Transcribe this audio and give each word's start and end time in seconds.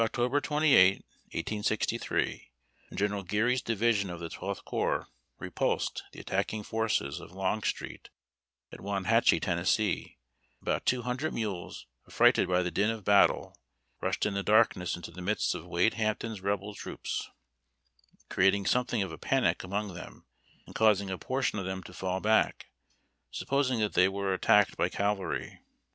295 0.13 0.33
On 0.51 0.63
the 0.63 0.67
night 0.67 0.77
of 0.81 1.03
Oct. 1.45 1.61
28, 1.61 1.61
1863, 1.61 2.51
when 2.89 2.97
General 2.97 3.21
Geary's 3.23 3.61
Division 3.61 4.09
of 4.09 4.19
the 4.19 4.29
Twelftli 4.29 4.63
Corps 4.65 5.07
repulsed 5.37 6.01
tlie 6.11 6.21
attacking 6.21 6.63
forces 6.63 7.19
of 7.19 7.33
Longstreet 7.33 8.09
at 8.71 8.79
Wauhatchie, 8.79 9.39
Tennessee, 9.39 10.17
about 10.59 10.87
two 10.87 11.03
hun 11.03 11.17
dred 11.17 11.35
mules, 11.35 11.85
affrighted 12.07 12.47
by 12.49 12.63
the 12.63 12.71
din 12.71 12.89
of 12.89 13.03
battle, 13.05 13.55
rushed 14.01 14.25
in 14.25 14.33
the 14.33 14.41
darkness 14.41 14.95
into 14.95 15.11
the 15.11 15.21
midst 15.21 15.53
of 15.53 15.67
Wade 15.67 15.93
Hampton's 15.93 16.41
Rebel 16.41 16.73
troops, 16.73 17.29
creating 18.27 18.65
something 18.65 19.03
of 19.03 19.11
a 19.11 19.19
panic 19.19 19.63
among 19.63 19.93
them, 19.93 20.25
and 20.65 20.73
causing 20.73 21.11
a 21.11 21.19
portion 21.19 21.59
of 21.59 21.65
them 21.67 21.83
to 21.83 21.93
fall 21.93 22.19
back, 22.19 22.69
supposing 23.29 23.79
that 23.81 23.93
they 23.93 24.09
were 24.09 24.33
at 24.33 24.41
CHARGE 24.41 24.69
OF 24.71 24.77
THE 24.77 24.81
MULE 24.81 24.89
BRIGADE. 24.89 24.91
tacked 24.97 24.97
by 24.97 24.97
cavalry. 24.97 25.59